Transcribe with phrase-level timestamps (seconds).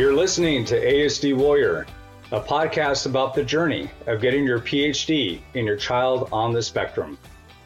[0.00, 1.86] You're listening to ASD Warrior,
[2.32, 7.18] a podcast about the journey of getting your PhD in your child on the spectrum.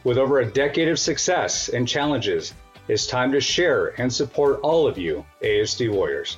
[0.02, 2.52] With over a decade of success and challenges,
[2.88, 6.36] it's time to share and support all of you ASD Warriors.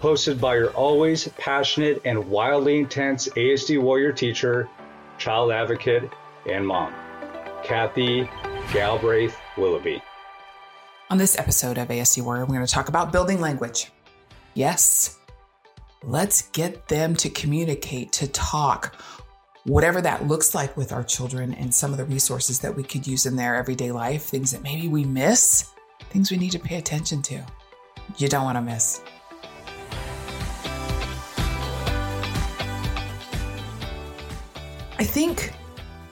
[0.00, 4.68] Hosted by your always passionate and wildly intense ASD Warrior teacher,
[5.18, 6.08] child advocate,
[6.48, 6.94] and mom,
[7.64, 8.30] Kathy
[8.72, 10.00] Galbraith Willoughby.
[11.10, 13.90] On this episode of ASD Warrior, we're going to talk about building language.
[14.54, 15.18] Yes,
[16.06, 18.94] let's get them to communicate, to talk,
[19.64, 23.06] whatever that looks like with our children, and some of the resources that we could
[23.06, 25.70] use in their everyday life, things that maybe we miss,
[26.10, 27.42] things we need to pay attention to.
[28.18, 29.00] You don't want to miss.
[34.96, 35.52] I think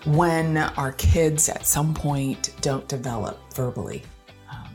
[0.06, 4.02] when our kids at some point don't develop verbally,
[4.50, 4.74] um,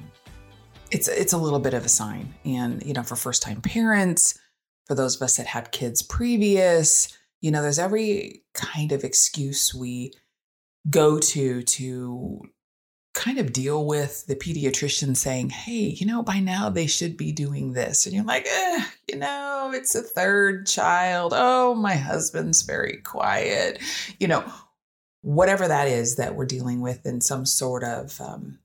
[0.92, 2.34] it's it's a little bit of a sign.
[2.46, 4.40] And you know, for first time parents,
[4.88, 7.10] for those of us that had kids previous,
[7.42, 10.14] you know, there's every kind of excuse we
[10.90, 12.42] go to to
[13.14, 17.32] kind of deal with the pediatrician saying, hey, you know, by now they should be
[17.32, 18.06] doing this.
[18.06, 21.34] And you're like, eh, you know, it's a third child.
[21.36, 23.82] Oh, my husband's very quiet.
[24.20, 24.46] You know,
[25.22, 28.60] whatever that is that we're dealing with in some sort of um,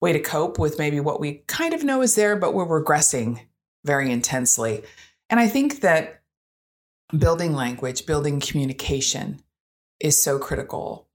[0.00, 3.40] way to cope with maybe what we kind of know is there, but we're regressing
[3.84, 4.82] very intensely.
[5.30, 6.20] And I think that
[7.16, 9.42] building language, building communication
[10.00, 11.08] is so critical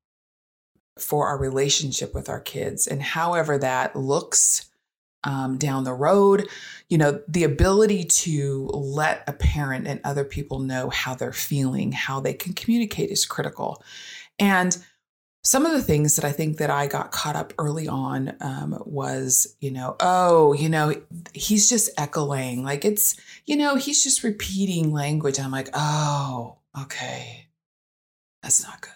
[0.97, 2.87] for our relationship with our kids.
[2.87, 4.69] And however that looks
[5.25, 6.47] um, down the road,
[6.87, 11.91] you know, the ability to let a parent and other people know how they're feeling,
[11.91, 13.83] how they can communicate is critical.
[14.39, 14.77] And
[15.45, 18.81] some of the things that I think that I got caught up early on um,
[18.83, 20.95] was, you know, oh, you know,
[21.33, 22.63] he's just echoing.
[22.63, 25.39] Like it's, you know, he's just repeating language.
[25.39, 27.45] I'm like, oh, okay,
[28.41, 28.91] that's not good.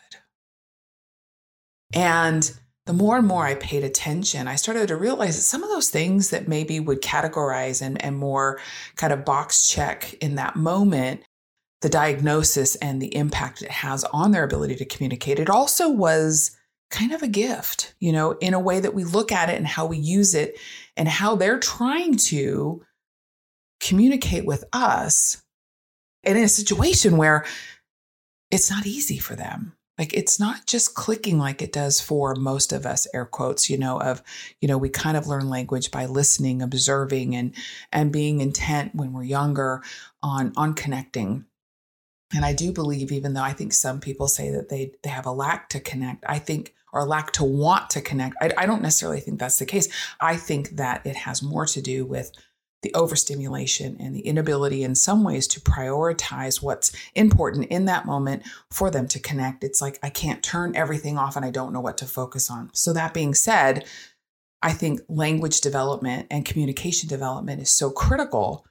[1.93, 2.51] And
[2.87, 5.91] the more and more I paid attention, I started to realize that some of those
[5.91, 8.59] things that maybe would categorize and, and more
[8.95, 11.21] kind of box check in that moment
[11.81, 15.39] the diagnosis and the impact it has on their ability to communicate.
[15.39, 16.57] It also was
[16.89, 19.67] kind of a gift, you know, in a way that we look at it and
[19.67, 20.57] how we use it
[20.97, 22.83] and how they're trying to
[23.79, 25.43] communicate with us
[26.23, 27.45] and in a situation where
[28.51, 29.73] it's not easy for them.
[29.97, 33.77] Like it's not just clicking like it does for most of us, air quotes, you
[33.77, 34.23] know, of,
[34.61, 37.53] you know, we kind of learn language by listening, observing and
[37.91, 39.81] and being intent when we're younger
[40.23, 41.45] on on connecting.
[42.33, 45.25] And I do believe, even though I think some people say that they they have
[45.25, 48.35] a lack to connect, I think or lack to want to connect.
[48.41, 49.87] I, I don't necessarily think that's the case.
[50.19, 52.31] I think that it has more to do with
[52.81, 58.43] the overstimulation and the inability in some ways to prioritize what's important in that moment
[58.71, 59.63] for them to connect.
[59.63, 62.69] It's like I can't turn everything off and I don't know what to focus on.
[62.73, 63.85] So, that being said,
[64.61, 68.65] I think language development and communication development is so critical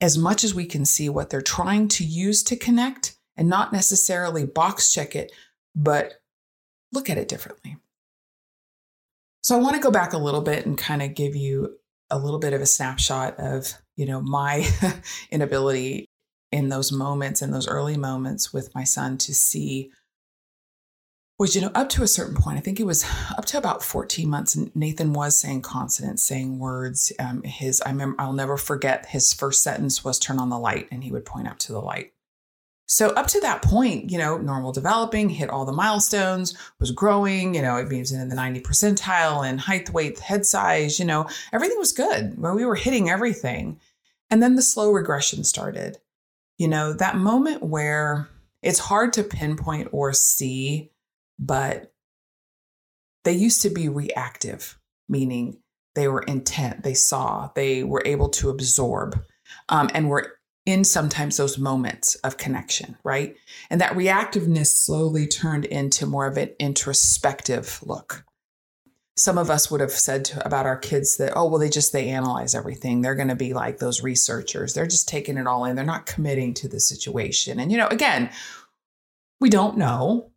[0.00, 3.72] as much as we can see what they're trying to use to connect and not
[3.72, 5.32] necessarily box check it,
[5.74, 6.14] but
[6.92, 7.76] look at it differently.
[9.42, 11.76] So I want to go back a little bit and kind of give you
[12.10, 14.68] a little bit of a snapshot of, you know, my
[15.30, 16.06] inability
[16.52, 19.90] in those moments in those early moments with my son to see
[21.40, 23.82] was, you know, up to a certain point, I think it was up to about
[23.82, 27.14] 14 months, and Nathan was saying consonants, saying words.
[27.18, 30.86] Um, his, I remember, I'll never forget his first sentence was turn on the light,
[30.92, 32.12] and he would point up to the light.
[32.84, 37.54] So up to that point, you know, normal developing, hit all the milestones, was growing,
[37.54, 41.26] you know, it was in the 90 percentile and height, weight, head size, you know,
[41.54, 42.36] everything was good.
[42.36, 43.80] Where we were hitting everything.
[44.28, 45.96] And then the slow regression started.
[46.58, 48.28] You know, that moment where
[48.60, 50.90] it's hard to pinpoint or see
[51.40, 51.92] but
[53.24, 54.78] they used to be reactive,
[55.08, 55.58] meaning
[55.94, 59.20] they were intent, they saw, they were able to absorb,
[59.68, 63.34] um, and were in sometimes those moments of connection, right?
[63.70, 68.24] And that reactiveness slowly turned into more of an introspective look.
[69.16, 71.92] Some of us would have said to, about our kids that, oh, well, they just
[71.92, 73.00] they analyze everything.
[73.00, 74.72] They're going to be like those researchers.
[74.72, 75.76] They're just taking it all in.
[75.76, 77.58] They're not committing to the situation.
[77.58, 78.30] And you know, again,
[79.40, 80.29] we don't know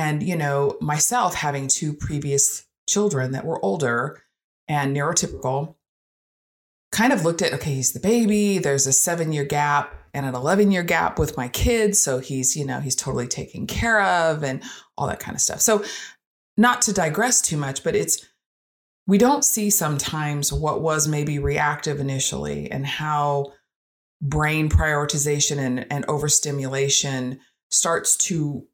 [0.00, 4.22] and, you know, myself having two previous children that were older
[4.66, 5.74] and neurotypical,
[6.90, 10.34] kind of looked at, okay, he's the baby, there's a seven year gap and an
[10.34, 11.98] 11 year gap with my kids.
[11.98, 14.62] So he's, you know, he's totally taken care of and
[14.96, 15.60] all that kind of stuff.
[15.60, 15.84] So,
[16.56, 18.26] not to digress too much, but it's,
[19.06, 23.52] we don't see sometimes what was maybe reactive initially and how
[24.22, 28.66] brain prioritization and, and overstimulation starts to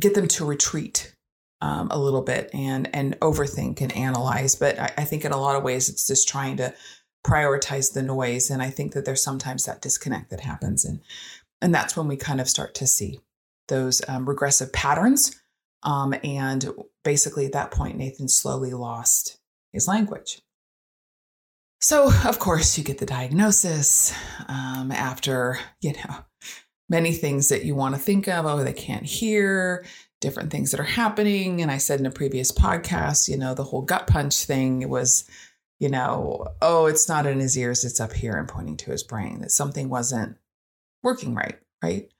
[0.00, 1.14] get them to retreat
[1.60, 4.54] um, a little bit and and overthink and analyze.
[4.54, 6.74] But I, I think in a lot of ways it's just trying to
[7.26, 8.50] prioritize the noise.
[8.50, 10.84] And I think that there's sometimes that disconnect that happens.
[10.84, 11.00] And
[11.60, 13.20] and that's when we kind of start to see
[13.68, 15.40] those um, regressive patterns.
[15.82, 16.68] Um, and
[17.04, 19.38] basically at that point, Nathan slowly lost
[19.72, 20.42] his language.
[21.80, 24.12] So, of course, you get the diagnosis
[24.48, 26.24] um, after, you know,
[26.88, 28.46] many things that you want to think of.
[28.46, 29.84] Oh, they can't hear,
[30.20, 31.62] different things that are happening.
[31.62, 35.28] And I said in a previous podcast, you know, the whole gut punch thing was,
[35.78, 39.04] you know, oh, it's not in his ears, it's up here and pointing to his
[39.04, 40.36] brain, that something wasn't
[41.02, 42.10] working right, right?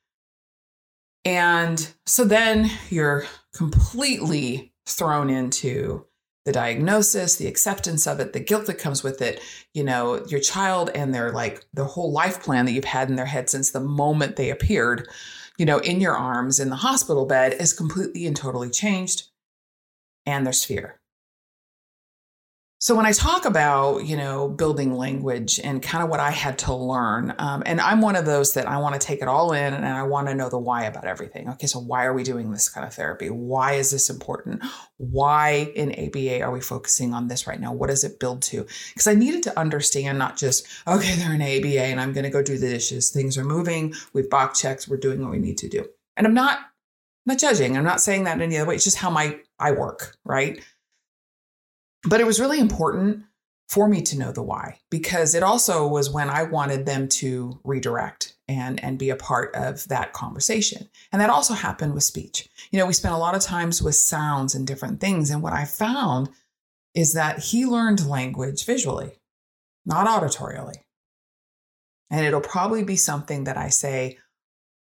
[1.24, 6.06] And so then you're completely thrown into
[6.48, 9.38] the diagnosis, the acceptance of it, the guilt that comes with it,
[9.74, 13.16] you know, your child and their like the whole life plan that you've had in
[13.16, 15.06] their head since the moment they appeared,
[15.58, 19.24] you know, in your arms in the hospital bed is completely and totally changed.
[20.24, 20.97] And there's fear.
[22.80, 26.58] So when I talk about, you know, building language and kind of what I had
[26.58, 29.52] to learn, um, and I'm one of those that I want to take it all
[29.52, 31.48] in and I want to know the why about everything.
[31.50, 33.30] Okay, so why are we doing this kind of therapy?
[33.30, 34.62] Why is this important?
[34.96, 37.72] Why in ABA are we focusing on this right now?
[37.72, 38.64] What does it build to?
[38.92, 42.30] Because I needed to understand not just, okay, they're in ABA and I'm going to
[42.30, 43.10] go do the dishes.
[43.10, 43.92] Things are moving.
[44.12, 44.86] We've box checks.
[44.86, 45.84] We're doing what we need to do.
[46.16, 47.76] And I'm not, I'm not judging.
[47.76, 48.76] I'm not saying that in any other way.
[48.76, 50.62] It's just how my I work, right?
[52.04, 53.24] But it was really important
[53.68, 57.60] for me to know the why because it also was when I wanted them to
[57.64, 60.88] redirect and and be a part of that conversation.
[61.12, 62.48] And that also happened with speech.
[62.70, 65.52] You know, we spent a lot of times with sounds and different things and what
[65.52, 66.30] I found
[66.94, 69.12] is that he learned language visually,
[69.84, 70.76] not auditorially.
[72.10, 74.16] And it'll probably be something that I say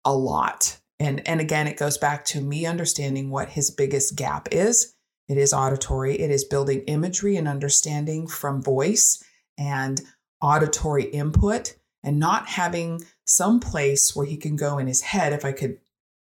[0.04, 0.80] a lot.
[1.00, 4.96] And and again it goes back to me understanding what his biggest gap is
[5.28, 6.20] it is auditory.
[6.20, 9.24] It is building imagery and understanding from voice
[9.58, 10.02] and
[10.42, 15.34] auditory input and not having some place where he can go in his head.
[15.34, 15.78] If I could,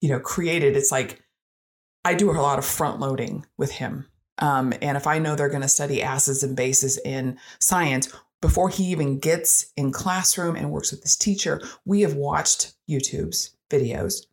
[0.00, 1.22] you know, create it, it's like
[2.04, 4.06] I do a lot of front loading with him.
[4.38, 8.70] Um, and if I know they're going to study acids and bases in science, before
[8.70, 14.26] he even gets in classroom and works with his teacher, we have watched YouTube's videos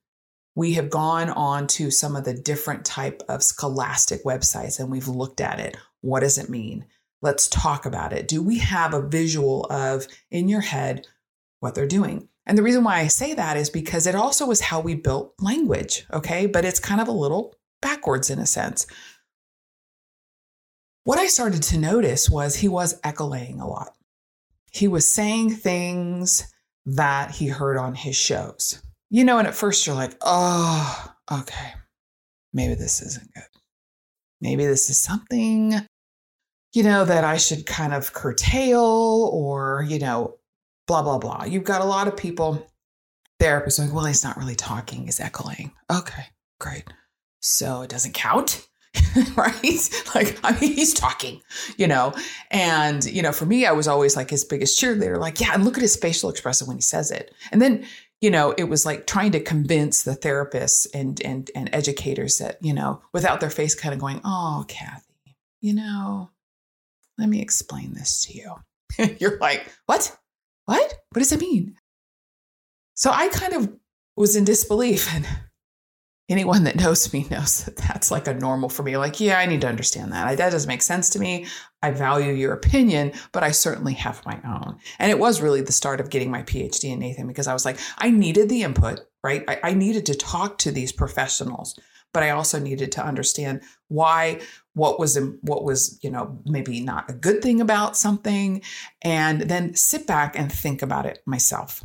[0.58, 5.08] we have gone on to some of the different type of scholastic websites and we've
[5.08, 5.78] looked at it.
[6.02, 6.86] What does it mean?
[7.22, 8.28] Let's talk about it.
[8.28, 11.06] Do we have a visual of in your head
[11.60, 12.28] what they're doing?
[12.48, 15.36] And the reason why i say that is because it also was how we built
[15.40, 16.48] language okay?
[16.48, 18.88] But it's kind of a little backwards in a sense.
[21.04, 23.94] What i started to notice was he was echoing a lot.
[24.72, 26.52] He was saying things
[26.88, 31.74] that he heard on his shows you know, and at first you're like, oh, okay,
[32.54, 33.44] maybe this isn't good.
[34.42, 35.74] Maybe this is something,
[36.74, 40.36] you know, that I should kind of curtail or, you know,
[40.88, 41.46] blah, blah, blah.
[41.46, 42.68] You've got a lot of people,
[43.40, 45.72] therapists like, well, he's not really talking, he's echoing.
[45.92, 46.26] Okay,
[46.60, 46.84] great.
[47.40, 48.68] So it doesn't count.
[49.36, 49.90] right?
[50.16, 51.42] Like, I mean, he's talking,
[51.78, 52.14] you know.
[52.50, 55.64] And, you know, for me, I was always like his biggest cheerleader, like, yeah, and
[55.64, 57.34] look at his facial expression when he says it.
[57.52, 57.86] And then,
[58.22, 62.58] you know, it was like trying to convince the therapists and and and educators that,
[62.62, 66.32] you know, without their face kind of going, "Oh, Kathy, you know,
[67.18, 68.56] let me explain this to you."
[69.20, 70.18] You're like, "What?
[70.66, 70.94] What?
[71.12, 71.76] What does it mean?"
[72.96, 73.74] So I kind of
[74.16, 75.28] was in disbelief and
[76.30, 78.98] anyone that knows me knows that that's like a normal for me.
[78.98, 80.28] Like, yeah, I need to understand that.
[80.28, 81.46] I, that doesn't make sense to me.
[81.82, 84.78] I value your opinion, but I certainly have my own.
[85.00, 87.66] And it was really the start of getting my PhD in Nathan because I was
[87.66, 89.44] like, I needed the input, right?
[89.48, 91.80] I, I needed to talk to these professionals,
[92.14, 94.42] but I also needed to understand why
[94.74, 98.62] what was what was you know maybe not a good thing about something
[99.02, 101.84] and then sit back and think about it myself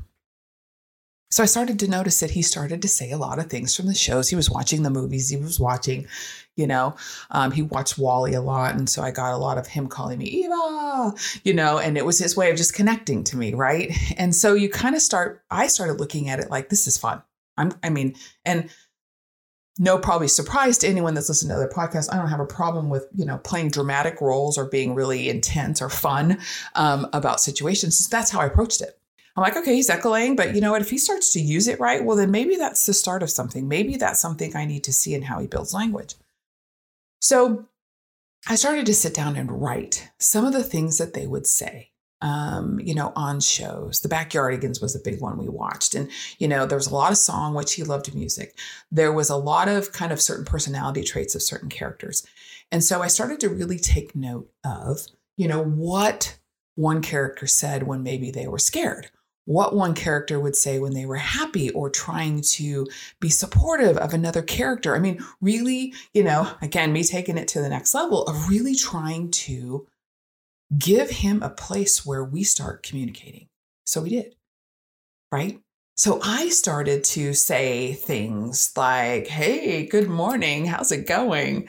[1.32, 3.86] so I started to notice that he started to say a lot of things from
[3.86, 4.28] the shows.
[4.28, 6.06] He was watching the movies, he was watching,
[6.56, 6.94] you know,
[7.30, 8.74] um, he watched WALL-E a lot.
[8.74, 12.04] And so I got a lot of him calling me Eva, you know, and it
[12.04, 13.54] was his way of just connecting to me.
[13.54, 13.96] Right.
[14.18, 17.22] And so you kind of start, I started looking at it like, this is fun.
[17.56, 18.68] I'm, I mean, and
[19.78, 22.90] no probably surprise to anyone that's listened to other podcasts i don't have a problem
[22.90, 26.38] with you know playing dramatic roles or being really intense or fun
[26.74, 28.98] um, about situations that's how i approached it
[29.36, 30.82] I'm like, okay, he's echoing, but you know what?
[30.82, 33.66] If he starts to use it right, well, then maybe that's the start of something.
[33.68, 36.16] Maybe that's something I need to see in how he builds language.
[37.20, 37.66] So
[38.48, 41.92] I started to sit down and write some of the things that they would say.
[42.22, 44.00] um, you know, on shows.
[44.00, 45.94] The Backyardigans was a big one we watched.
[45.94, 46.08] And,
[46.38, 48.56] you know, there was a lot of song, which he loved music.
[48.90, 52.24] There was a lot of kind of certain personality traits of certain characters.
[52.70, 55.00] And so I started to really take note of,
[55.36, 56.38] you know, what
[56.76, 59.10] one character said when maybe they were scared,
[59.44, 62.86] what one character would say when they were happy or trying to
[63.20, 64.94] be supportive of another character.
[64.94, 68.74] I mean, really, you know, again, me taking it to the next level of really
[68.74, 69.86] trying to
[70.78, 73.48] give him a place where we start communicating.
[73.84, 74.36] So we did,
[75.30, 75.60] right?
[75.96, 81.68] So I started to say things like, hey, good morning, how's it going?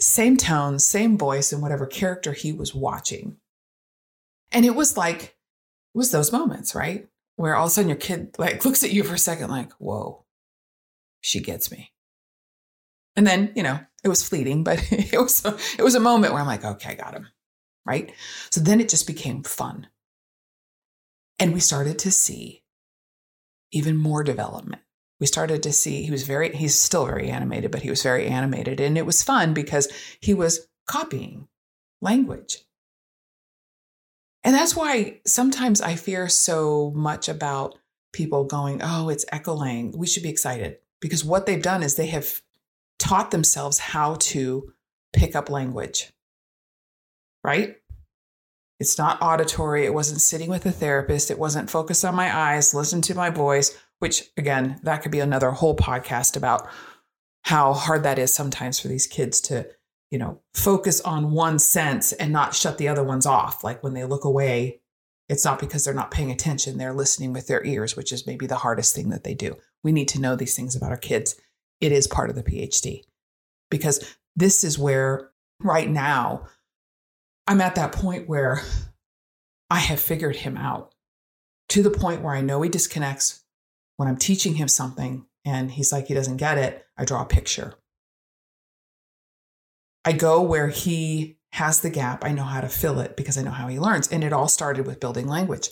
[0.00, 3.36] Same tone, same voice, and whatever character he was watching.
[4.52, 5.36] And it was like,
[5.94, 7.08] was those moments, right?
[7.36, 9.72] Where all of a sudden your kid like looks at you for a second, like,
[9.72, 10.24] whoa,
[11.20, 11.92] she gets me.
[13.16, 15.44] And then, you know, it was fleeting, but it was
[15.78, 17.28] it was a moment where I'm like, okay, I got him.
[17.86, 18.12] Right.
[18.50, 19.88] So then it just became fun.
[21.38, 22.62] And we started to see
[23.72, 24.82] even more development.
[25.18, 28.26] We started to see he was very, he's still very animated, but he was very
[28.26, 28.80] animated.
[28.80, 29.88] And it was fun because
[30.20, 31.48] he was copying
[32.00, 32.58] language.
[34.42, 37.78] And that's why sometimes I fear so much about
[38.12, 39.94] people going, oh, it's Echolang.
[39.94, 42.42] We should be excited because what they've done is they have
[42.98, 44.72] taught themselves how to
[45.12, 46.12] pick up language,
[47.44, 47.76] right?
[48.78, 49.84] It's not auditory.
[49.84, 51.30] It wasn't sitting with a therapist.
[51.30, 55.20] It wasn't focused on my eyes, listen to my voice, which again, that could be
[55.20, 56.66] another whole podcast about
[57.42, 59.68] how hard that is sometimes for these kids to
[60.10, 63.62] you know, focus on one sense and not shut the other ones off.
[63.62, 64.80] Like when they look away,
[65.28, 68.46] it's not because they're not paying attention, they're listening with their ears, which is maybe
[68.46, 69.56] the hardest thing that they do.
[69.84, 71.40] We need to know these things about our kids.
[71.80, 73.02] It is part of the PhD
[73.70, 75.30] because this is where
[75.62, 76.46] right now
[77.46, 78.60] I'm at that point where
[79.70, 80.92] I have figured him out
[81.68, 83.44] to the point where I know he disconnects
[83.96, 86.84] when I'm teaching him something and he's like, he doesn't get it.
[86.98, 87.74] I draw a picture
[90.04, 92.24] I go where he has the gap.
[92.24, 94.08] I know how to fill it because I know how he learns.
[94.08, 95.70] And it all started with building language.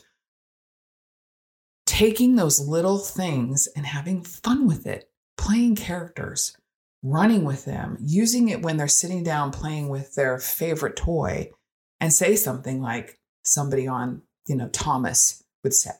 [1.87, 6.57] Taking those little things and having fun with it, playing characters,
[7.03, 11.51] running with them, using it when they're sitting down playing with their favorite toy,
[12.01, 15.91] and say something like somebody on, you know, Thomas would say,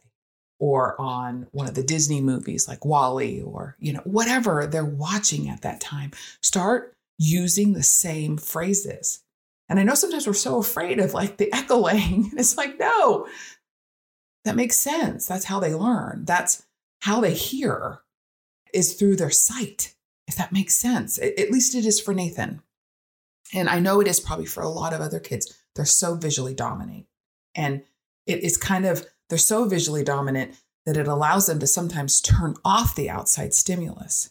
[0.61, 5.49] or on one of the Disney movies like WALL-E, or, you know, whatever they're watching
[5.49, 6.11] at that time.
[6.43, 9.21] Start using the same phrases.
[9.69, 12.31] And I know sometimes we're so afraid of like the echoing.
[12.37, 13.27] It's like, no,
[14.45, 15.27] that makes sense.
[15.27, 16.25] That's how they learn.
[16.25, 16.65] That's
[17.01, 18.01] how they hear
[18.73, 19.95] is through their sight,
[20.27, 21.19] if that makes sense.
[21.19, 22.63] At least it is for Nathan.
[23.55, 25.57] And I know it is probably for a lot of other kids.
[25.75, 27.07] They're so visually dominant.
[27.55, 27.83] And
[28.27, 32.55] it is kind of, they're so visually dominant that it allows them to sometimes turn
[32.65, 34.31] off the outside stimulus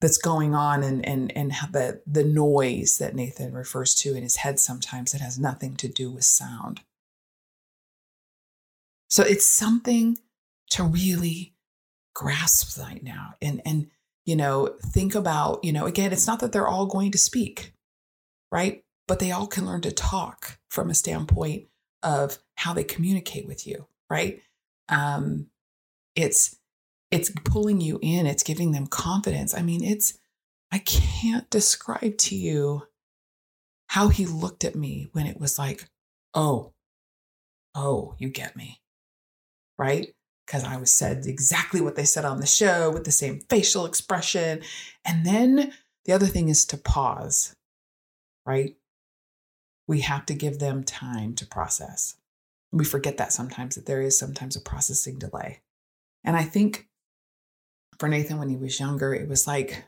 [0.00, 4.36] that's going on and and and the the noise that Nathan refers to in his
[4.36, 6.80] head sometimes that has nothing to do with sound.
[9.08, 10.18] So it's something
[10.70, 11.54] to really
[12.14, 13.88] grasp right now and and
[14.26, 17.72] you know think about you know again it's not that they're all going to speak
[18.50, 21.66] right but they all can learn to talk from a standpoint
[22.02, 24.42] of how they communicate with you right
[24.88, 25.46] um
[26.16, 26.56] it's
[27.10, 29.54] it's pulling you in, it's giving them confidence.
[29.54, 30.18] I mean, it's,
[30.70, 32.82] I can't describe to you
[33.88, 35.88] how he looked at me when it was like,
[36.34, 36.72] oh,
[37.74, 38.80] oh, you get me.
[39.78, 40.14] Right?
[40.46, 43.86] Because I was said exactly what they said on the show with the same facial
[43.86, 44.62] expression.
[45.04, 45.72] And then
[46.04, 47.54] the other thing is to pause,
[48.44, 48.76] right?
[49.86, 52.16] We have to give them time to process.
[52.72, 55.60] We forget that sometimes, that there is sometimes a processing delay.
[56.24, 56.88] And I think
[57.98, 59.84] for Nathan when he was younger, it was like,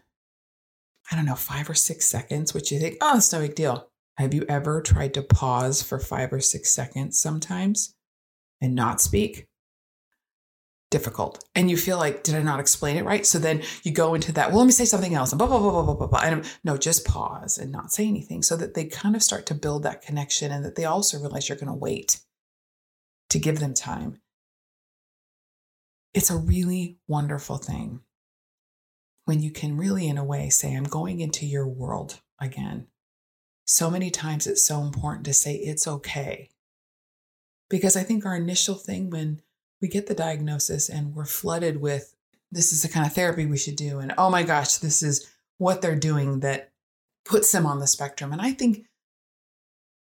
[1.11, 3.89] I don't know, five or six seconds, which you think, oh, it's no big deal.
[4.17, 7.95] Have you ever tried to pause for five or six seconds sometimes
[8.61, 9.47] and not speak?
[10.91, 11.45] Difficult.
[11.55, 13.25] And you feel like, did I not explain it right?
[13.25, 15.61] So then you go into that, well, let me say something else and blah, blah,
[15.61, 16.21] blah, blah, blah, blah, blah.
[16.21, 19.55] And no, just pause and not say anything so that they kind of start to
[19.55, 22.21] build that connection and that they also realize you're going to wait
[23.31, 24.21] to give them time
[26.15, 28.01] it's a really wonderful thing
[29.25, 32.89] when you can really, in a way, say, I'm going into your world again.
[33.65, 36.51] So many times it's so important to say it's okay.
[37.69, 39.43] Because I think our initial thing when
[39.81, 42.15] we get the diagnosis and we're flooded with
[42.51, 45.31] this is the kind of therapy we should do, and oh my gosh, this is
[45.59, 46.73] what they're doing that
[47.25, 48.33] puts them on the spectrum.
[48.33, 48.87] And I think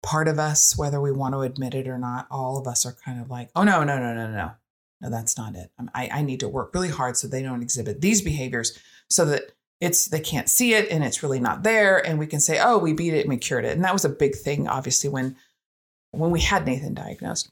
[0.02, 2.96] part of us, whether we want to admit it or not, all of us are
[3.04, 4.52] kind of like, oh, no, no, no, no, no.
[5.00, 5.70] No, that's not it.
[5.94, 8.78] I, I need to work really hard so they don't exhibit these behaviors
[9.08, 12.40] so that it's they can't see it and it's really not there and we can
[12.40, 13.74] say oh we beat it and we cured it.
[13.74, 15.36] And that was a big thing obviously when
[16.10, 17.50] when we had nathan diagnosed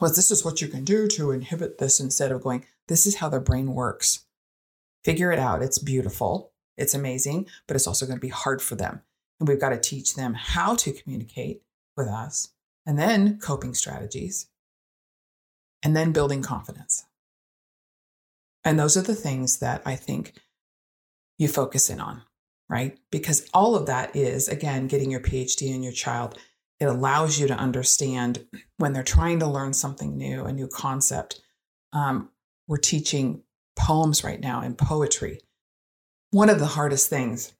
[0.00, 3.16] was this is what you can do to inhibit this instead of going this is
[3.16, 4.26] how their brain works.
[5.04, 5.62] Figure it out.
[5.62, 6.52] It's beautiful.
[6.76, 9.02] It's amazing but it's also going to be hard for them.
[9.38, 11.62] And we've got to teach them how to communicate
[11.96, 12.52] with us
[12.84, 14.49] and then coping strategies
[15.82, 17.04] and then building confidence
[18.64, 20.34] and those are the things that i think
[21.40, 22.22] you focus in on,
[22.68, 22.98] right?
[23.10, 26.38] Because all of that is, again, getting your PhD in your child.
[26.78, 28.44] It allows you to understand
[28.76, 31.40] when they're trying to learn something new, a new concept.
[31.94, 32.28] Um,
[32.68, 33.42] we're teaching
[33.74, 35.40] poems right now and poetry.
[36.30, 37.54] One of the hardest things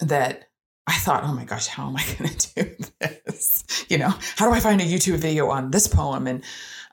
[0.00, 0.48] that
[0.88, 3.86] I thought, oh my gosh, how am I going to do this?
[3.88, 6.26] You know, how do I find a YouTube video on this poem?
[6.26, 6.42] And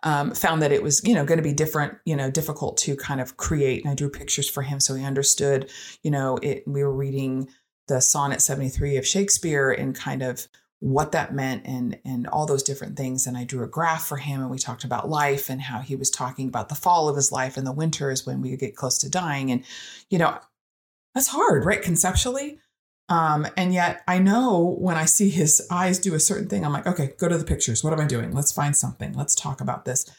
[0.03, 2.95] um, found that it was, you know, going to be different, you know, difficult to
[2.95, 3.83] kind of create.
[3.83, 5.69] And I drew pictures for him so he understood,
[6.03, 6.63] you know, it.
[6.67, 7.49] We were reading
[7.87, 10.47] the Sonnet 73 of Shakespeare and kind of
[10.83, 14.17] what that meant and and all those different things and I drew a graph for
[14.17, 17.15] him and we talked about life and how he was talking about the fall of
[17.15, 19.63] his life and the winter is when we get close to dying and
[20.09, 20.37] you know
[21.15, 22.59] that's hard right conceptually
[23.13, 26.73] um, and yet I know when I see his eyes do a certain thing, I'm
[26.73, 27.83] like, okay, go to the pictures.
[27.83, 28.33] What am I doing?
[28.33, 29.13] Let's find something.
[29.13, 30.09] Let's talk about this.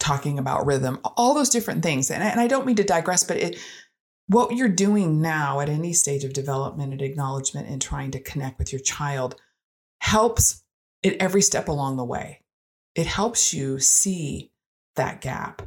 [0.00, 2.10] Talking about rhythm, all those different things.
[2.10, 3.58] And, and I don't mean to digress, but it,
[4.26, 8.58] what you're doing now at any stage of development and acknowledgement and trying to connect
[8.58, 9.40] with your child
[10.00, 10.64] helps
[11.04, 12.40] at every step along the way.
[12.96, 14.50] It helps you see
[14.96, 15.62] that gap.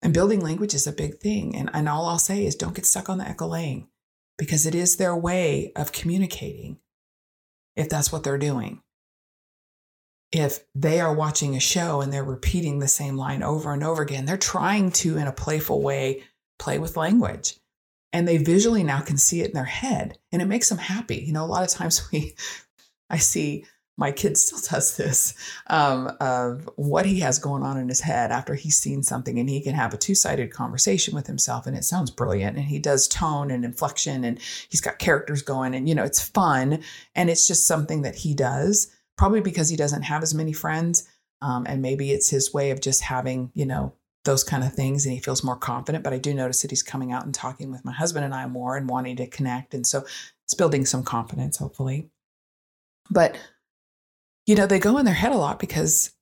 [0.00, 1.54] And building language is a big thing.
[1.54, 3.88] And, and all I'll say is don't get stuck on the echolating
[4.38, 6.78] because it is their way of communicating
[7.76, 8.80] if that's what they're doing.
[10.32, 14.02] If they are watching a show and they're repeating the same line over and over
[14.02, 16.24] again, they're trying to, in a playful way,
[16.58, 17.56] play with language.
[18.12, 21.16] And they visually now can see it in their head and it makes them happy.
[21.16, 22.34] You know, a lot of times we,
[23.10, 25.34] I see my kid still does this
[25.68, 29.48] um, of what he has going on in his head after he's seen something and
[29.48, 32.56] he can have a two-sided conversation with himself and it sounds brilliant.
[32.56, 36.26] And he does tone and inflection and he's got characters going and you know it's
[36.26, 36.82] fun.
[37.14, 41.08] And it's just something that he does probably because he doesn't have as many friends
[41.40, 45.04] um, and maybe it's his way of just having you know those kind of things
[45.04, 46.02] and he feels more confident.
[46.02, 48.46] But i do notice that he's coming out and talking with my husband and i
[48.46, 49.74] more and wanting to connect.
[49.74, 50.04] And so
[50.44, 52.10] it's building some confidence hopefully.
[53.10, 53.36] But
[54.46, 56.12] you know, they go in their head a lot because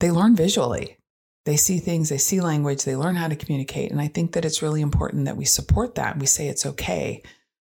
[0.00, 0.98] they learn visually.
[1.44, 3.90] They see things, they see language, they learn how to communicate.
[3.90, 6.66] And I think that it's really important that we support that and we say it's
[6.66, 7.22] okay.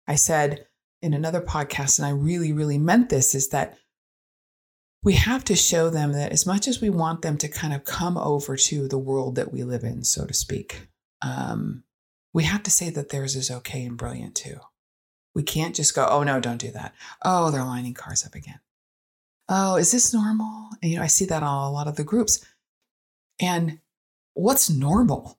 [0.08, 0.68] I said
[1.02, 3.78] in another podcast, and I really, really meant this, is that
[5.04, 7.86] we have to show them that as much as we want them to kind of
[7.86, 10.88] come over to the world that we live in, so to speak,
[11.24, 11.84] um,
[12.34, 14.60] we have to say that theirs is okay and brilliant too.
[15.34, 16.94] We can't just go, oh no, don't do that.
[17.24, 18.60] Oh, they're lining cars up again
[19.50, 20.70] oh, is this normal?
[20.82, 22.44] And, you know, I see that on a lot of the groups.
[23.40, 23.80] And
[24.34, 25.38] what's normal?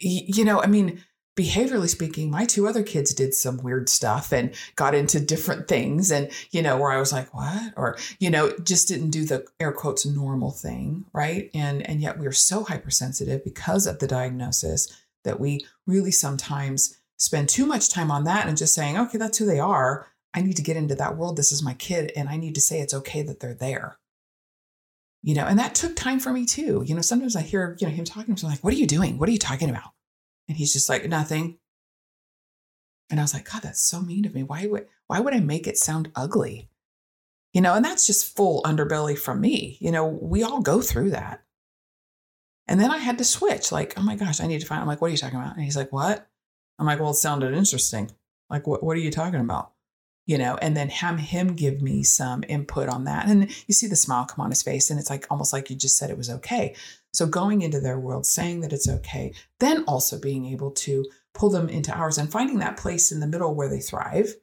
[0.00, 1.02] You know, I mean,
[1.38, 6.10] behaviorally speaking, my two other kids did some weird stuff and got into different things.
[6.10, 7.74] And, you know, where I was like, what?
[7.76, 11.04] Or, you know, just didn't do the air quotes normal thing.
[11.12, 11.50] Right.
[11.54, 14.92] And, and yet we are so hypersensitive because of the diagnosis
[15.24, 19.38] that we really sometimes spend too much time on that and just saying, okay, that's
[19.38, 20.06] who they are.
[20.34, 21.36] I need to get into that world.
[21.36, 22.12] This is my kid.
[22.16, 23.98] And I need to say it's okay that they're there.
[25.22, 26.84] You know, and that took time for me too.
[26.86, 28.86] You know, sometimes I hear, you know, him talking to me, like, what are you
[28.86, 29.18] doing?
[29.18, 29.90] What are you talking about?
[30.48, 31.58] And he's just like, nothing.
[33.10, 34.42] And I was like, God, that's so mean of me.
[34.42, 36.68] Why would why would I make it sound ugly?
[37.52, 39.78] You know, and that's just full underbelly from me.
[39.80, 41.42] You know, we all go through that.
[42.66, 44.82] And then I had to switch, like, oh my gosh, I need to find.
[44.82, 45.54] I'm like, what are you talking about?
[45.54, 46.28] And he's like, what?
[46.78, 48.10] I'm like, well, it sounded interesting.
[48.50, 49.72] Like, what, what are you talking about?
[50.28, 53.26] You know, and then have him give me some input on that.
[53.26, 55.74] And you see the smile come on his face, and it's like almost like you
[55.76, 56.76] just said it was okay.
[57.14, 61.48] So going into their world, saying that it's okay, then also being able to pull
[61.48, 64.34] them into ours and finding that place in the middle where they thrive,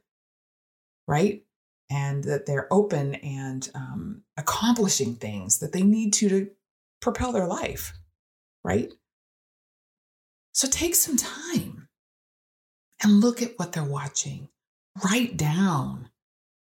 [1.08, 1.44] right?
[1.92, 6.50] And that they're open and um, accomplishing things that they need to to
[7.00, 7.94] propel their life,
[8.64, 8.92] right?
[10.52, 11.90] So take some time
[13.04, 14.50] and look at what they're watching
[15.04, 16.10] write down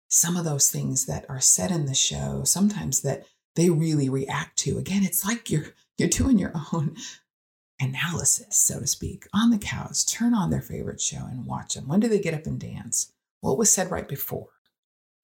[0.08, 4.58] some of those things that are said in the show, sometimes that they really react
[4.58, 4.78] to.
[4.78, 6.96] Again, it's like you're you're doing your own
[7.80, 10.06] analysis, so to speak, on the couch.
[10.06, 11.88] Turn on their favorite show and watch them.
[11.88, 13.12] When do they get up and dance?
[13.40, 14.48] What was said right before?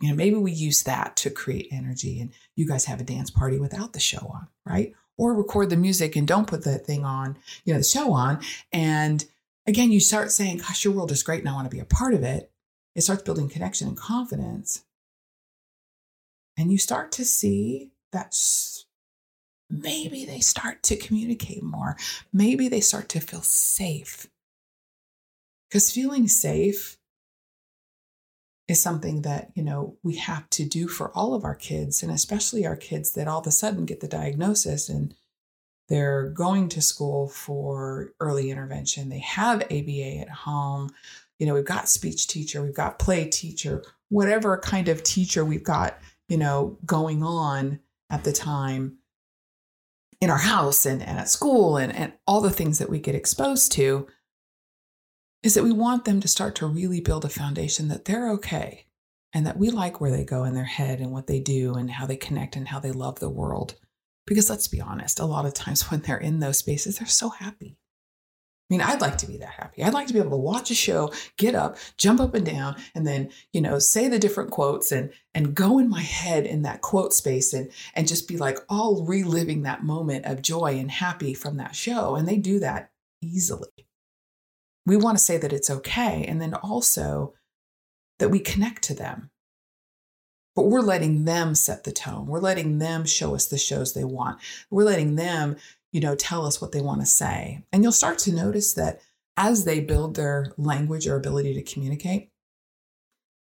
[0.00, 3.30] You know, maybe we use that to create energy and you guys have a dance
[3.30, 4.94] party without the show on, right?
[5.18, 8.40] Or record the music and don't put the thing on, you know, the show on.
[8.72, 9.24] And
[9.66, 11.84] again, you start saying, gosh, your world is great and I want to be a
[11.84, 12.50] part of it.
[12.94, 14.84] It starts building connection and confidence.
[16.56, 18.36] And you start to see that
[19.70, 21.96] maybe they start to communicate more.
[22.32, 24.26] Maybe they start to feel safe.
[25.68, 26.98] Because feeling safe
[28.66, 32.12] is something that, you know, we have to do for all of our kids, and
[32.12, 35.14] especially our kids that all of a sudden get the diagnosis and
[35.88, 39.08] they're going to school for early intervention.
[39.08, 40.90] They have ABA at home.
[41.40, 45.64] You know, we've got speech teacher, we've got play teacher, whatever kind of teacher we've
[45.64, 45.98] got,
[46.28, 48.98] you know, going on at the time
[50.20, 53.14] in our house and, and at school and, and all the things that we get
[53.14, 54.06] exposed to
[55.42, 58.86] is that we want them to start to really build a foundation that they're okay
[59.32, 61.90] and that we like where they go in their head and what they do and
[61.90, 63.76] how they connect and how they love the world.
[64.26, 67.30] Because let's be honest, a lot of times when they're in those spaces, they're so
[67.30, 67.78] happy.
[68.70, 69.82] I mean, I'd like to be that happy.
[69.82, 72.76] I'd like to be able to watch a show, get up, jump up and down,
[72.94, 76.62] and then, you know, say the different quotes and and go in my head in
[76.62, 80.90] that quote space and and just be like all reliving that moment of joy and
[80.90, 82.14] happy from that show.
[82.14, 83.88] And they do that easily.
[84.86, 86.24] We want to say that it's okay.
[86.24, 87.34] And then also
[88.20, 89.30] that we connect to them.
[90.54, 92.26] But we're letting them set the tone.
[92.26, 94.40] We're letting them show us the shows they want.
[94.70, 95.56] We're letting them
[95.92, 97.64] you know, tell us what they want to say.
[97.72, 99.00] And you'll start to notice that
[99.36, 102.30] as they build their language or ability to communicate,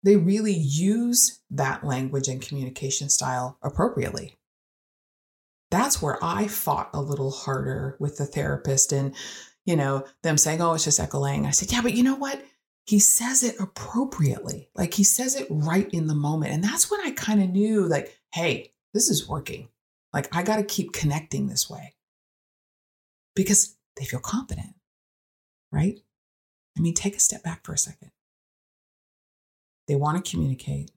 [0.04, 4.38] they really use that language and communication style appropriately.
[5.72, 9.16] That's where I fought a little harder with the therapist and,
[9.66, 11.46] you know, them saying, oh, it's just echoing.
[11.46, 12.44] I said, yeah, but you know what?
[12.86, 14.70] He says it appropriately.
[14.76, 16.54] Like he says it right in the moment.
[16.54, 19.70] And that's when I kind of knew, like, hey, this is working.
[20.12, 21.93] Like I got to keep connecting this way
[23.36, 24.76] because they feel confident,
[25.72, 26.00] right?
[26.78, 28.12] I mean, take a step back for a second.
[29.88, 30.92] They want to communicate,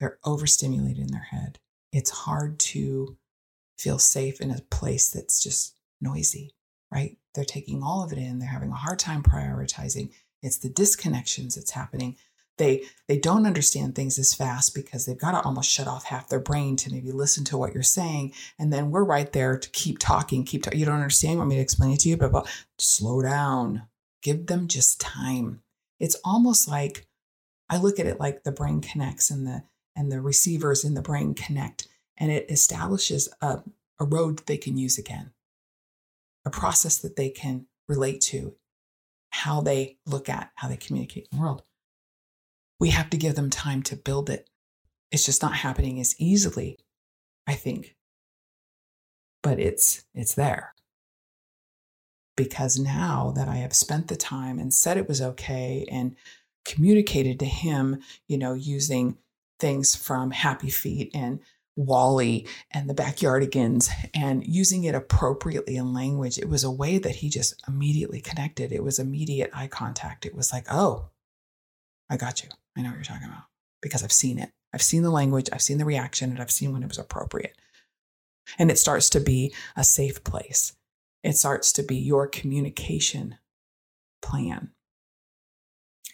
[0.00, 1.58] they're overstimulated in their head.
[1.92, 3.16] It's hard to
[3.78, 6.54] feel safe in a place that's just noisy,
[6.92, 7.16] right?
[7.34, 10.12] They're taking all of it in, they're having a hard time prioritizing.
[10.42, 12.16] It's the disconnections that's happening
[12.56, 16.28] they they don't understand things as fast because they've got to almost shut off half
[16.28, 18.32] their brain to maybe listen to what you're saying.
[18.58, 21.56] And then we're right there to keep talking keep talking you don't understand want me
[21.56, 23.82] to explain it to you but, but slow down.
[24.22, 25.62] Give them just time.
[26.00, 27.06] It's almost like
[27.70, 29.64] i look at it like the brain connects and the
[29.96, 33.62] and the receivers in the brain connect and it establishes a,
[33.98, 35.32] a road that they can use again.
[36.44, 38.54] A process that they can relate to.
[39.30, 41.64] How they look at how they communicate in the world
[42.80, 44.48] we have to give them time to build it.
[45.10, 46.78] It's just not happening as easily,
[47.46, 47.96] I think.
[49.42, 50.74] But it's it's there.
[52.36, 56.16] Because now that I have spent the time and said it was okay and
[56.64, 59.18] communicated to him, you know, using
[59.60, 61.38] things from Happy Feet and
[61.76, 67.16] WALL-E and the Backyardigans and using it appropriately in language, it was a way that
[67.16, 68.72] he just immediately connected.
[68.72, 70.26] It was immediate eye contact.
[70.26, 71.10] It was like, oh,
[72.08, 72.50] I got you.
[72.76, 73.44] I know what you're talking about
[73.80, 74.50] because I've seen it.
[74.72, 77.56] I've seen the language, I've seen the reaction, and I've seen when it was appropriate.
[78.58, 80.74] And it starts to be a safe place.
[81.22, 83.36] It starts to be your communication
[84.20, 84.70] plan.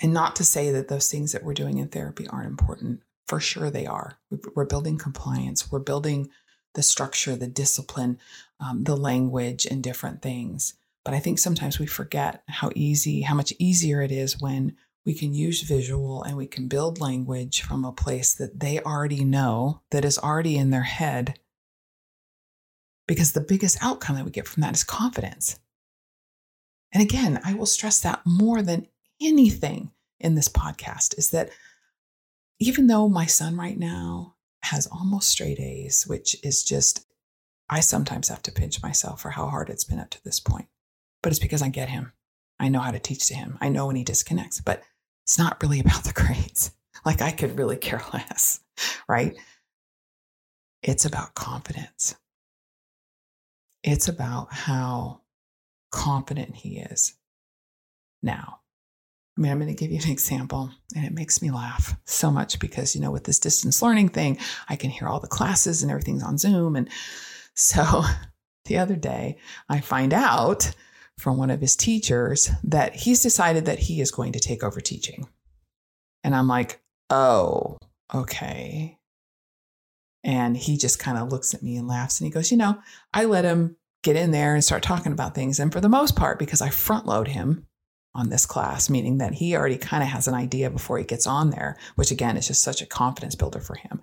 [0.03, 3.01] And not to say that those things that we're doing in therapy aren't important.
[3.27, 4.18] For sure they are.
[4.55, 6.31] We're building compliance, we're building
[6.75, 8.18] the structure, the discipline,
[8.61, 10.75] um, the language, and different things.
[11.05, 14.77] But I think sometimes we forget how easy, how much easier it is when
[15.11, 19.25] we can use visual and we can build language from a place that they already
[19.25, 21.37] know, that is already in their head.
[23.09, 25.59] Because the biggest outcome that we get from that is confidence.
[26.92, 28.87] And again, I will stress that more than
[29.20, 31.51] anything in this podcast is that
[32.61, 37.05] even though my son right now has almost straight A's, which is just,
[37.68, 40.68] I sometimes have to pinch myself for how hard it's been up to this point.
[41.20, 42.12] But it's because I get him.
[42.61, 43.59] I know how to teach to him.
[43.61, 44.85] I know when he disconnects, but
[45.31, 46.73] it's not really about the grades.
[47.03, 48.61] Like I could really care less,
[49.09, 49.35] right?
[50.83, 52.14] It's about confidence.
[53.83, 55.23] It's about how
[55.90, 57.14] confident he is
[58.23, 58.59] now.
[59.35, 62.31] I mean, I'm going to give you an example, and it makes me laugh so
[62.31, 64.37] much because, you know, with this distance learning thing,
[64.69, 66.77] I can hear all the classes and everything's on Zoom.
[66.77, 66.90] And
[67.55, 68.03] so
[68.66, 69.38] the other day,
[69.71, 70.71] I find out
[71.20, 74.80] from one of his teachers that he's decided that he is going to take over
[74.80, 75.28] teaching.
[76.24, 76.80] And I'm like,
[77.11, 77.78] oh,
[78.14, 78.98] okay.
[80.24, 82.78] And he just kind of looks at me and laughs and he goes, You know,
[83.14, 85.59] I let him get in there and start talking about things.
[85.59, 87.66] And for the most part, because I front load him
[88.14, 91.26] on this class, meaning that he already kind of has an idea before he gets
[91.26, 94.02] on there, which again is just such a confidence builder for him.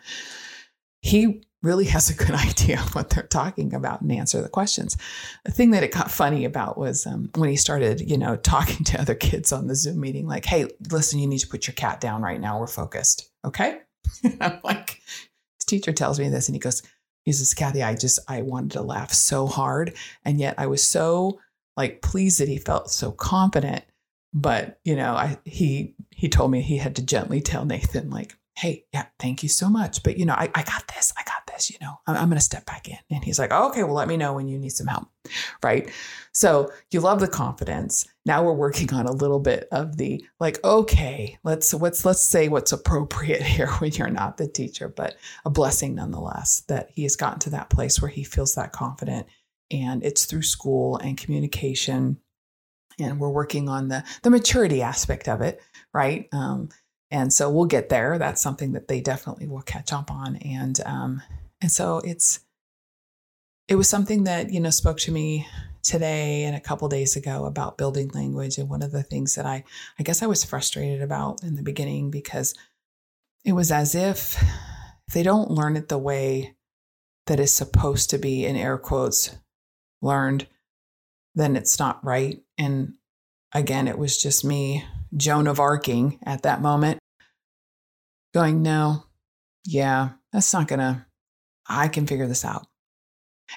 [1.08, 4.98] He really has a good idea of what they're talking about and answer the questions.
[5.46, 8.84] The thing that it got funny about was um, when he started, you know, talking
[8.86, 11.76] to other kids on the Zoom meeting, like, hey, listen, you need to put your
[11.76, 12.60] cat down right now.
[12.60, 13.30] We're focused.
[13.46, 13.80] Okay.
[14.42, 15.02] I'm like,
[15.58, 16.82] his teacher tells me this and he goes,
[17.24, 19.94] he says, Kathy, I just, I wanted to laugh so hard.
[20.24, 21.40] And yet I was so
[21.76, 23.84] like pleased that he felt so confident.
[24.34, 28.36] But, you know, I, he, he told me he had to gently tell Nathan, like,
[28.58, 30.02] hey, yeah, thank you so much.
[30.02, 31.14] But, you know, I, I got this.
[31.16, 32.98] I got this, you know, I'm, I'm going to step back in.
[33.12, 35.08] And he's like, oh, okay, well, let me know when you need some help.
[35.62, 35.92] Right.
[36.32, 38.08] So you love the confidence.
[38.26, 42.48] Now we're working on a little bit of the like, okay, let's, let's, let's say
[42.48, 47.16] what's appropriate here when you're not the teacher, but a blessing nonetheless that he has
[47.16, 49.28] gotten to that place where he feels that confident.
[49.70, 52.18] And it's through school and communication.
[52.98, 55.62] And we're working on the, the maturity aspect of it.
[55.94, 56.28] Right.
[56.32, 56.70] Um,
[57.10, 58.18] and so we'll get there.
[58.18, 60.38] That's something that they definitely will catch up on.
[60.38, 61.22] And um,
[61.62, 62.42] and so it's
[63.68, 65.48] it was something that you know spoke to me
[65.84, 68.58] today and a couple days ago about building language.
[68.58, 69.64] And one of the things that I
[69.98, 72.54] I guess I was frustrated about in the beginning because
[73.46, 74.44] it was as if
[75.14, 76.56] they don't learn it the way
[77.28, 79.38] that is supposed to be in air quotes
[80.02, 80.48] learned,
[81.36, 82.42] then it's not right.
[82.58, 82.96] And
[83.54, 87.00] again, it was just me Joan of Arcing at that moment,
[88.34, 89.04] going, no,
[89.66, 91.06] yeah, that's not going to,
[91.68, 92.68] I can figure this out.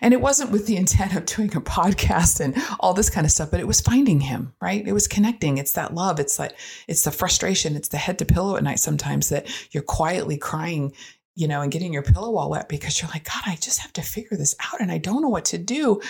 [0.01, 3.31] And it wasn't with the intent of doing a podcast and all this kind of
[3.31, 4.87] stuff, but it was finding him, right?
[4.87, 5.59] It was connecting.
[5.59, 6.21] It's that love.
[6.21, 6.57] It's like,
[6.89, 7.77] it's the frustration.
[7.77, 10.95] It's the head to pillow at night sometimes that you're quietly crying,
[11.35, 13.93] you know, and getting your pillow all wet because you're like, God, I just have
[13.95, 16.01] to figure this out and I don't know what to do.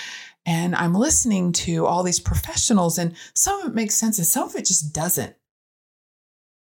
[0.46, 4.48] And I'm listening to all these professionals, and some of it makes sense and some
[4.48, 5.36] of it just doesn't.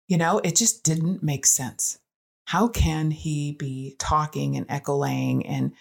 [0.07, 1.99] You know, it just didn't make sense.
[2.45, 5.73] How can he be talking and echoing and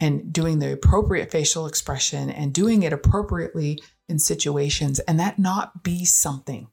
[0.00, 5.82] and doing the appropriate facial expression and doing it appropriately in situations and that not
[5.82, 6.68] be something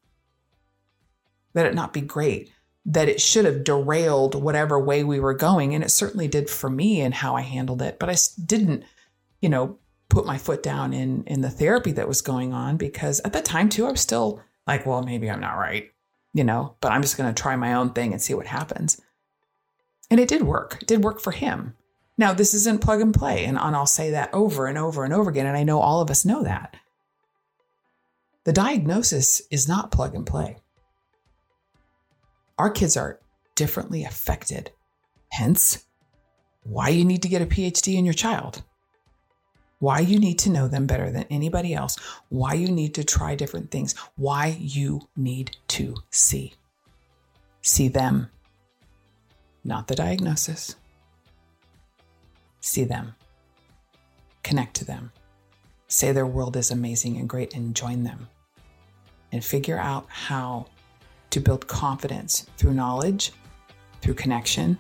[1.54, 2.52] that it not be great
[2.86, 6.70] that it should have derailed whatever way we were going and it certainly did for
[6.70, 8.16] me and how I handled it but I
[8.46, 8.84] didn't
[9.42, 13.20] you know put my foot down in in the therapy that was going on because
[13.22, 15.92] at the time too I was still like well maybe I'm not right
[16.36, 19.02] you know, but I'm just going to try my own thing and see what happens.
[20.12, 20.78] And it did work.
[20.82, 21.76] It did work for him.
[22.18, 25.14] Now, this isn't plug and play, and, and I'll say that over and over and
[25.14, 26.76] over again, and I know all of us know that.
[28.44, 30.58] The diagnosis is not plug and play.
[32.58, 33.20] Our kids are
[33.56, 34.72] differently affected,
[35.32, 35.86] hence,
[36.64, 38.62] why you need to get a PhD in your child
[39.80, 41.98] why you need to know them better than anybody else,
[42.30, 46.54] why you need to try different things, why you need to see.
[47.62, 48.30] See them,
[49.64, 50.76] not the diagnosis.
[52.62, 53.16] See them,
[54.44, 55.12] connect to them,
[55.88, 58.28] say their world is amazing and great, and join them.
[59.32, 60.68] And figure out how
[61.32, 63.34] to build confidence through knowledge,
[64.02, 64.78] through connection,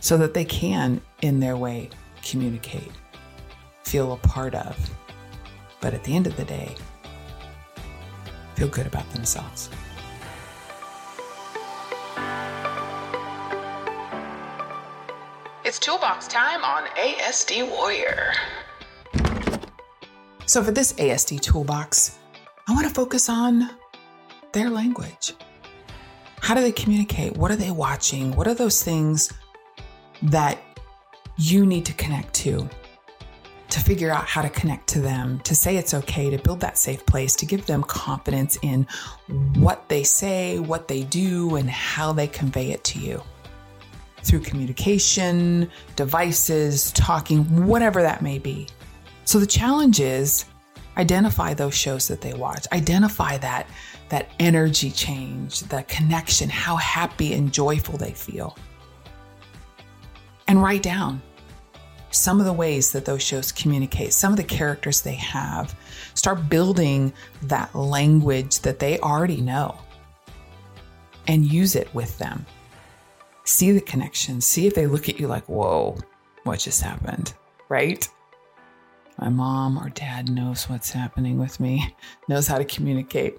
[0.00, 1.90] so that they can, in their way,
[2.22, 2.92] communicate
[3.94, 4.90] feel a part of,
[5.80, 6.74] but at the end of the day,
[8.56, 9.70] feel good about themselves.
[15.64, 18.32] It's toolbox time on ASD Warrior.
[20.46, 22.18] So, for this ASD toolbox,
[22.66, 23.70] I want to focus on
[24.50, 25.34] their language.
[26.40, 27.36] How do they communicate?
[27.36, 28.34] What are they watching?
[28.34, 29.32] What are those things
[30.20, 30.58] that
[31.36, 32.68] you need to connect to?
[33.74, 36.78] To figure out how to connect to them, to say it's okay, to build that
[36.78, 38.86] safe place, to give them confidence in
[39.56, 43.20] what they say, what they do, and how they convey it to you
[44.18, 48.68] through communication, devices, talking, whatever that may be.
[49.24, 50.44] So the challenge is
[50.96, 53.66] identify those shows that they watch, identify that
[54.10, 58.56] that energy change, the connection, how happy and joyful they feel.
[60.46, 61.20] And write down
[62.14, 65.74] some of the ways that those shows communicate, some of the characters they have.
[66.14, 69.76] Start building that language that they already know
[71.26, 72.44] and use it with them.
[73.44, 74.40] See the connection.
[74.40, 75.96] See if they look at you like, whoa,
[76.44, 77.34] what just happened?
[77.68, 78.08] Right?
[79.18, 81.94] My mom or dad knows what's happening with me,
[82.28, 83.38] knows how to communicate.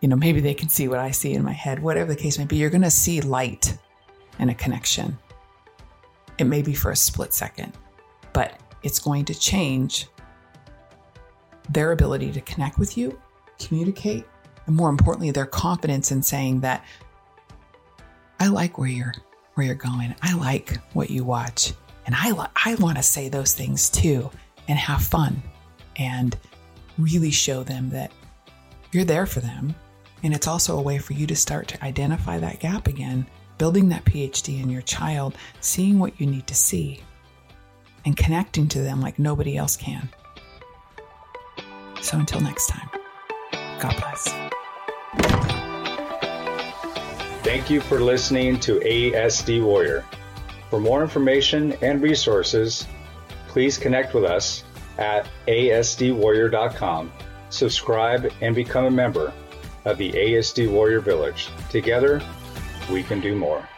[0.00, 2.38] You know, maybe they can see what I see in my head, whatever the case
[2.38, 2.56] may be.
[2.56, 3.76] You're going to see light
[4.38, 5.16] and a connection.
[6.38, 7.72] It may be for a split second,
[8.34, 10.08] but it's going to change
[11.70, 13.18] their ability to connect with you,
[13.58, 14.26] communicate,
[14.66, 16.84] and more importantly, their confidence in saying that
[18.38, 19.14] I like where you're
[19.54, 20.14] where you're going.
[20.20, 21.72] I like what you watch.
[22.06, 22.32] And I
[22.64, 24.30] I want to say those things too
[24.68, 25.42] and have fun
[25.96, 26.36] and
[26.98, 28.12] really show them that
[28.92, 29.74] you're there for them.
[30.22, 33.26] And it's also a way for you to start to identify that gap again,
[33.58, 37.02] building that PhD in your child, seeing what you need to see,
[38.04, 40.08] and connecting to them like nobody else can.
[42.00, 42.88] So until next time,
[43.80, 44.28] God bless.
[47.42, 50.04] Thank you for listening to ASD Warrior.
[50.70, 52.86] For more information and resources,
[53.48, 54.64] please connect with us
[54.98, 57.12] at asdwarrior.com.
[57.50, 59.32] Subscribe and become a member
[59.84, 61.48] of the ASD Warrior Village.
[61.70, 62.20] Together,
[62.90, 63.68] we can do more.